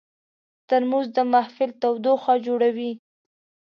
ترموز 0.67 1.07
د 1.15 1.17
محفل 1.33 1.69
تودوخه 1.81 2.33
جوړوي. 2.45 2.91